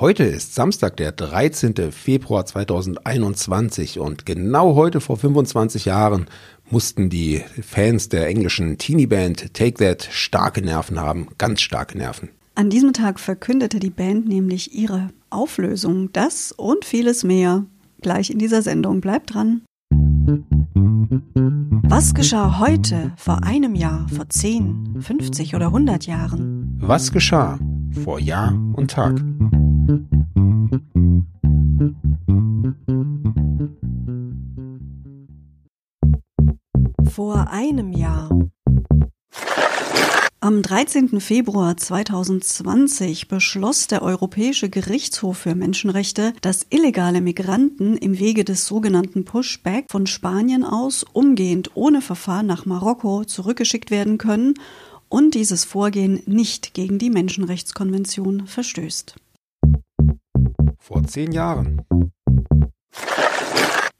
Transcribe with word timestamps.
Heute 0.00 0.24
ist 0.24 0.54
Samstag, 0.54 0.96
der 0.96 1.12
13. 1.12 1.74
Februar 1.92 2.46
2021 2.46 3.98
und 3.98 4.24
genau 4.24 4.74
heute 4.74 4.98
vor 4.98 5.18
25 5.18 5.84
Jahren 5.84 6.24
mussten 6.70 7.10
die 7.10 7.42
Fans 7.60 8.08
der 8.08 8.26
englischen 8.26 8.78
Teenie-Band 8.78 9.52
Take 9.52 9.74
That 9.74 10.08
starke 10.10 10.62
Nerven 10.62 10.98
haben, 10.98 11.28
ganz 11.36 11.60
starke 11.60 11.98
Nerven. 11.98 12.30
An 12.54 12.70
diesem 12.70 12.94
Tag 12.94 13.20
verkündete 13.20 13.78
die 13.78 13.90
Band 13.90 14.26
nämlich 14.26 14.74
ihre 14.74 15.10
Auflösung. 15.28 16.10
Das 16.14 16.50
und 16.50 16.86
vieles 16.86 17.22
mehr 17.22 17.66
gleich 18.00 18.30
in 18.30 18.38
dieser 18.38 18.62
Sendung. 18.62 19.02
Bleibt 19.02 19.34
dran. 19.34 19.60
Was 21.90 22.14
geschah 22.14 22.58
heute, 22.58 23.12
vor 23.18 23.44
einem 23.44 23.74
Jahr, 23.74 24.08
vor 24.08 24.26
10, 24.30 24.96
50 24.98 25.54
oder 25.54 25.66
100 25.66 26.06
Jahren? 26.06 26.78
Was 26.80 27.12
geschah 27.12 27.58
vor 28.02 28.18
Jahr 28.18 28.54
und 28.72 28.92
Tag? 28.92 29.20
Vor 37.10 37.48
einem 37.50 37.92
Jahr. 37.92 38.30
Am 40.38 40.62
13. 40.62 41.20
Februar 41.20 41.76
2020 41.76 43.26
beschloss 43.26 43.88
der 43.88 44.02
Europäische 44.02 44.70
Gerichtshof 44.70 45.38
für 45.38 45.56
Menschenrechte, 45.56 46.34
dass 46.40 46.66
illegale 46.70 47.20
Migranten 47.20 47.96
im 47.96 48.20
Wege 48.20 48.44
des 48.44 48.66
sogenannten 48.66 49.24
Pushback 49.24 49.86
von 49.90 50.06
Spanien 50.06 50.62
aus 50.62 51.04
umgehend 51.12 51.72
ohne 51.74 52.00
Verfahren 52.00 52.46
nach 52.46 52.64
Marokko 52.64 53.24
zurückgeschickt 53.24 53.90
werden 53.90 54.18
können 54.18 54.54
und 55.08 55.34
dieses 55.34 55.64
Vorgehen 55.64 56.22
nicht 56.26 56.74
gegen 56.74 56.98
die 56.98 57.10
Menschenrechtskonvention 57.10 58.46
verstößt. 58.46 59.16
Vor 60.92 61.04
zehn 61.04 61.30
Jahren. 61.30 61.82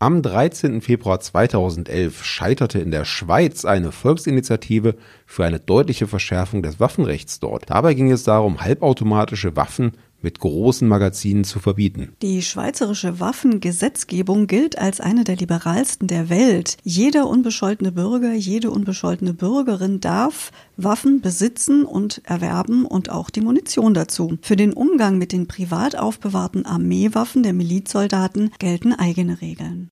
Am 0.00 0.20
13. 0.20 0.80
Februar 0.80 1.20
2011 1.20 2.24
scheiterte 2.24 2.80
in 2.80 2.90
der 2.90 3.04
Schweiz 3.04 3.64
eine 3.64 3.92
Volksinitiative 3.92 4.96
für 5.24 5.44
eine 5.44 5.60
deutliche 5.60 6.08
Verschärfung 6.08 6.60
des 6.60 6.80
Waffenrechts 6.80 7.38
dort. 7.38 7.70
Dabei 7.70 7.94
ging 7.94 8.10
es 8.10 8.24
darum, 8.24 8.60
halbautomatische 8.62 9.54
Waffen 9.54 9.92
mit 10.22 10.38
großen 10.38 10.86
Magazinen 10.86 11.44
zu 11.44 11.60
verbieten. 11.60 12.12
Die 12.22 12.42
schweizerische 12.42 13.20
Waffengesetzgebung 13.20 14.46
gilt 14.46 14.78
als 14.78 15.00
eine 15.00 15.24
der 15.24 15.36
liberalsten 15.36 16.08
der 16.08 16.28
Welt. 16.28 16.76
Jeder 16.82 17.28
unbescholtene 17.28 17.92
Bürger, 17.92 18.32
jede 18.32 18.70
unbescholtene 18.70 19.34
Bürgerin 19.34 20.00
darf 20.00 20.52
Waffen 20.76 21.20
besitzen 21.20 21.84
und 21.84 22.22
erwerben 22.24 22.86
und 22.86 23.10
auch 23.10 23.30
die 23.30 23.40
Munition 23.40 23.94
dazu. 23.94 24.38
Für 24.42 24.56
den 24.56 24.72
Umgang 24.72 25.18
mit 25.18 25.32
den 25.32 25.46
privat 25.46 25.96
aufbewahrten 25.96 26.66
Armeewaffen 26.66 27.42
der 27.42 27.52
Milizsoldaten 27.52 28.50
gelten 28.58 28.92
eigene 28.92 29.40
Regeln. 29.40 29.90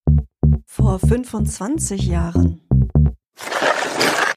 Vor 0.66 0.98
25 0.98 2.06
Jahren. 2.06 2.60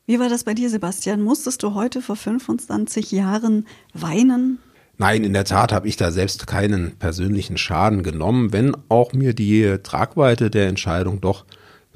Wie 0.05 0.19
war 0.19 0.27
das 0.27 0.43
bei 0.43 0.53
dir, 0.53 0.69
Sebastian? 0.69 1.21
Musstest 1.21 1.63
du 1.63 1.73
heute 1.73 2.01
vor 2.01 2.15
25 2.15 3.11
Jahren 3.11 3.65
weinen? 3.93 4.59
Nein, 4.97 5.23
in 5.23 5.33
der 5.33 5.45
Tat 5.45 5.71
habe 5.71 5.87
ich 5.87 5.97
da 5.97 6.11
selbst 6.11 6.45
keinen 6.45 6.97
persönlichen 6.97 7.57
Schaden 7.57 8.03
genommen, 8.03 8.53
wenn 8.53 8.77
auch 8.89 9.13
mir 9.13 9.33
die 9.33 9.77
Tragweite 9.81 10.51
der 10.51 10.67
Entscheidung 10.67 11.19
doch 11.19 11.45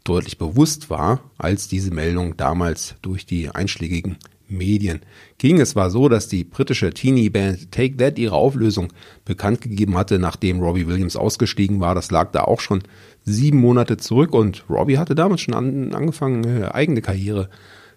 deutlich 0.03 0.37
bewusst 0.37 0.89
war, 0.89 1.21
als 1.37 1.67
diese 1.67 1.91
Meldung 1.91 2.37
damals 2.37 2.95
durch 3.01 3.25
die 3.25 3.49
einschlägigen 3.49 4.17
Medien 4.49 5.01
ging. 5.37 5.59
Es 5.59 5.75
war 5.75 5.89
so, 5.89 6.09
dass 6.09 6.27
die 6.27 6.43
britische 6.43 6.91
Teenie-Band 6.91 7.71
Take 7.71 7.97
That 7.97 8.17
ihre 8.17 8.35
Auflösung 8.35 8.93
bekannt 9.25 9.61
gegeben 9.61 9.97
hatte, 9.97 10.19
nachdem 10.19 10.59
Robbie 10.61 10.87
Williams 10.87 11.15
ausgestiegen 11.15 11.79
war. 11.79 11.93
Das 11.95 12.11
lag 12.11 12.31
da 12.31 12.43
auch 12.43 12.61
schon 12.61 12.83
sieben 13.23 13.59
Monate 13.59 13.97
zurück 13.97 14.33
und 14.33 14.63
Robbie 14.69 14.97
hatte 14.97 15.15
damals 15.15 15.41
schon 15.41 15.53
an, 15.53 15.93
angefangen, 15.93 16.45
eine 16.45 16.73
eigene 16.73 17.01
Karriere 17.01 17.49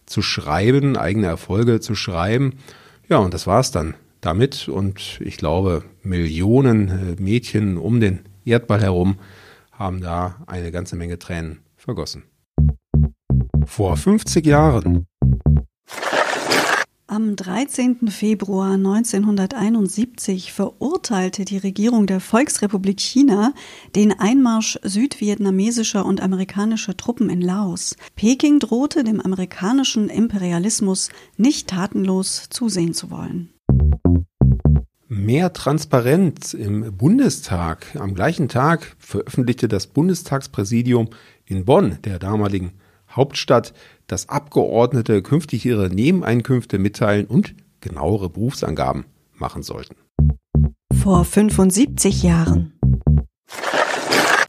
zu 0.06 0.22
schreiben, 0.22 0.96
eigene 0.96 1.28
Erfolge 1.28 1.80
zu 1.80 1.94
schreiben. 1.94 2.54
Ja, 3.08 3.18
und 3.18 3.32
das 3.32 3.46
war 3.46 3.60
es 3.60 3.70
dann 3.70 3.94
damit 4.20 4.68
und 4.68 5.20
ich 5.20 5.36
glaube, 5.36 5.84
Millionen 6.02 6.88
äh, 6.88 7.20
Mädchen 7.20 7.76
um 7.76 8.00
den 8.00 8.20
Erdball 8.44 8.80
herum 8.80 9.18
haben 9.72 10.00
da 10.00 10.42
eine 10.46 10.70
ganze 10.72 10.96
Menge 10.96 11.18
Tränen 11.18 11.60
vergossen. 11.76 12.24
Vor 13.64 13.96
50 13.96 14.44
Jahren. 14.44 15.06
Am 17.06 17.34
13. 17.34 18.08
Februar 18.08 18.74
1971 18.74 20.52
verurteilte 20.52 21.44
die 21.44 21.58
Regierung 21.58 22.06
der 22.06 22.20
Volksrepublik 22.20 23.00
China 23.00 23.52
den 23.96 24.16
Einmarsch 24.16 24.78
südvietnamesischer 24.84 26.06
und 26.06 26.20
amerikanischer 26.20 26.96
Truppen 26.96 27.28
in 27.28 27.40
Laos. 27.40 27.96
Peking 28.14 28.60
drohte 28.60 29.02
dem 29.02 29.20
amerikanischen 29.20 30.08
Imperialismus 30.08 31.08
nicht 31.36 31.66
tatenlos 31.66 32.46
zusehen 32.48 32.94
zu 32.94 33.10
wollen 33.10 33.52
mehr 35.10 35.52
Transparenz 35.52 36.54
im 36.54 36.96
Bundestag. 36.96 37.96
Am 37.96 38.14
gleichen 38.14 38.48
Tag 38.48 38.94
veröffentlichte 38.98 39.66
das 39.66 39.88
Bundestagspräsidium 39.88 41.10
in 41.44 41.64
Bonn, 41.64 41.98
der 42.04 42.20
damaligen 42.20 42.72
Hauptstadt, 43.10 43.74
dass 44.06 44.28
Abgeordnete 44.28 45.20
künftig 45.22 45.66
ihre 45.66 45.90
Nebeneinkünfte 45.90 46.78
mitteilen 46.78 47.26
und 47.26 47.54
genauere 47.80 48.30
Berufsangaben 48.30 49.04
machen 49.34 49.64
sollten. 49.64 49.96
Vor 50.94 51.24
75 51.24 52.22
Jahren. 52.22 52.79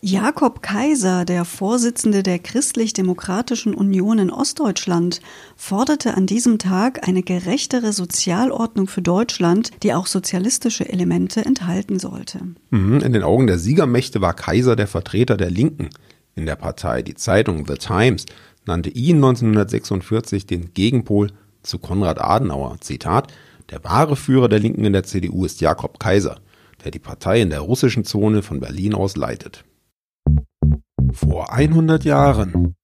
Jakob 0.03 0.63
Kaiser, 0.63 1.25
der 1.25 1.45
Vorsitzende 1.45 2.23
der 2.23 2.39
Christlich-Demokratischen 2.39 3.75
Union 3.75 4.17
in 4.17 4.31
Ostdeutschland, 4.31 5.21
forderte 5.55 6.17
an 6.17 6.25
diesem 6.25 6.57
Tag 6.57 7.07
eine 7.07 7.21
gerechtere 7.21 7.93
Sozialordnung 7.93 8.87
für 8.87 9.03
Deutschland, 9.03 9.69
die 9.83 9.93
auch 9.93 10.07
sozialistische 10.07 10.89
Elemente 10.89 11.45
enthalten 11.45 11.99
sollte. 11.99 12.39
Mhm, 12.71 13.01
in 13.01 13.13
den 13.13 13.21
Augen 13.21 13.45
der 13.45 13.59
Siegermächte 13.59 14.21
war 14.21 14.33
Kaiser 14.33 14.75
der 14.75 14.87
Vertreter 14.87 15.37
der 15.37 15.51
Linken 15.51 15.91
in 16.33 16.47
der 16.47 16.55
Partei. 16.55 17.03
Die 17.03 17.13
Zeitung 17.13 17.67
The 17.67 17.75
Times 17.75 18.25
nannte 18.65 18.89
ihn 18.89 19.17
1946 19.17 20.47
den 20.47 20.73
Gegenpol 20.73 21.27
zu 21.61 21.77
Konrad 21.77 22.19
Adenauer. 22.19 22.77
Zitat, 22.81 23.31
der 23.69 23.83
wahre 23.83 24.15
Führer 24.15 24.49
der 24.49 24.57
Linken 24.57 24.83
in 24.83 24.93
der 24.93 25.03
CDU 25.03 25.45
ist 25.45 25.61
Jakob 25.61 25.99
Kaiser, 25.99 26.39
der 26.83 26.89
die 26.89 26.97
Partei 26.97 27.39
in 27.39 27.51
der 27.51 27.59
russischen 27.59 28.03
Zone 28.03 28.41
von 28.41 28.59
Berlin 28.59 28.95
aus 28.95 29.15
leitet. 29.15 29.63
Vor 31.13 31.51
100 31.51 32.03
Jahren. 32.05 32.75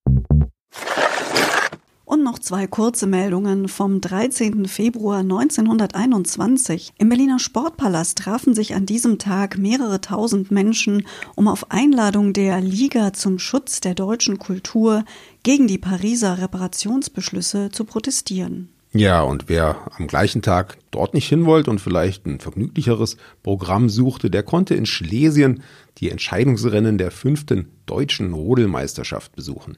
Und 2.06 2.24
noch 2.24 2.40
zwei 2.40 2.68
kurze 2.68 3.06
Meldungen 3.06 3.68
vom 3.68 4.00
13. 4.00 4.66
Februar 4.66 5.20
1921. 5.20 6.94
Im 6.98 7.10
Berliner 7.10 7.40
Sportpalast 7.40 8.18
trafen 8.18 8.54
sich 8.54 8.76
an 8.76 8.86
diesem 8.86 9.20
Tag 9.20 9.58
mehrere 9.58 10.00
tausend 10.02 10.52
Menschen, 10.52 11.06
um 11.36 11.48
auf 11.48 11.70
Einladung 11.72 12.34
der 12.34 12.62
Liga 12.62 13.14
zum 13.14 13.40
Schutz 13.40 13.82
der 13.82 13.94
deutschen 13.94 14.40
Kultur 14.40 15.04
gegen 15.44 15.68
die 15.68 15.78
Pariser 15.78 16.38
Reparationsbeschlüsse 16.38 17.72
zu 17.72 17.84
protestieren. 17.84 18.70
Ja, 18.98 19.22
und 19.22 19.48
wer 19.48 19.92
am 20.00 20.08
gleichen 20.08 20.42
Tag 20.42 20.80
dort 20.90 21.14
nicht 21.14 21.30
hin 21.30 21.46
wollte 21.46 21.70
und 21.70 21.80
vielleicht 21.80 22.26
ein 22.26 22.40
vergnüglicheres 22.40 23.18
Programm 23.44 23.90
suchte, 23.90 24.32
der 24.32 24.42
konnte 24.42 24.74
in 24.74 24.88
Schlesien 24.88 25.62
die 26.00 26.10
Entscheidungsrennen 26.10 26.98
der 26.98 27.12
fünften 27.12 27.68
deutschen 27.86 28.34
Rodelmeisterschaft 28.34 29.36
besuchen. 29.36 29.78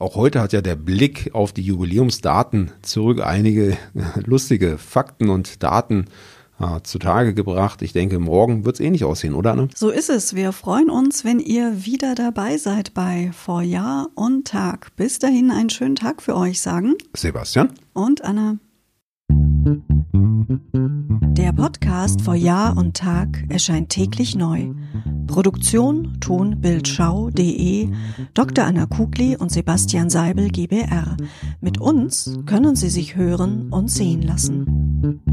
Auch 0.00 0.16
heute 0.16 0.40
hat 0.40 0.52
ja 0.52 0.60
der 0.60 0.74
Blick 0.74 1.32
auf 1.34 1.52
die 1.52 1.62
Jubiläumsdaten 1.62 2.72
zurück 2.82 3.24
einige 3.24 3.76
lustige 4.26 4.76
Fakten 4.76 5.30
und 5.30 5.62
Daten 5.62 6.06
äh, 6.62 6.82
zutage 6.82 7.34
gebracht. 7.34 7.82
Ich 7.82 7.92
denke, 7.92 8.18
morgen 8.18 8.64
wird 8.64 8.76
es 8.76 8.80
ähnlich 8.80 9.04
aussehen, 9.04 9.34
oder 9.34 9.52
Anne? 9.52 9.68
So 9.74 9.90
ist 9.90 10.08
es. 10.08 10.34
Wir 10.34 10.52
freuen 10.52 10.90
uns, 10.90 11.24
wenn 11.24 11.40
ihr 11.40 11.84
wieder 11.84 12.14
dabei 12.14 12.56
seid 12.56 12.94
bei 12.94 13.30
Vor 13.32 13.62
Jahr 13.62 14.08
und 14.14 14.46
Tag. 14.46 14.94
Bis 14.96 15.18
dahin 15.18 15.50
einen 15.50 15.70
schönen 15.70 15.96
Tag 15.96 16.22
für 16.22 16.36
euch, 16.36 16.60
sagen 16.60 16.94
Sebastian 17.14 17.70
und 17.92 18.24
Anna. 18.24 18.58
Der 21.36 21.52
Podcast 21.52 22.20
vor 22.20 22.34
Jahr 22.34 22.76
und 22.76 22.96
Tag 22.96 23.44
erscheint 23.48 23.90
täglich 23.90 24.34
neu. 24.34 24.70
Produktion 25.26 26.18
tonbildschau.de 26.20 27.88
Dr. 28.34 28.64
Anna 28.64 28.86
Kugli 28.86 29.36
und 29.36 29.50
Sebastian 29.50 30.10
Seibel 30.10 30.50
GBR. 30.50 31.16
Mit 31.60 31.80
uns 31.80 32.38
können 32.44 32.76
Sie 32.76 32.90
sich 32.90 33.16
hören 33.16 33.70
und 33.70 33.90
sehen 33.90 34.22
lassen. 34.22 35.31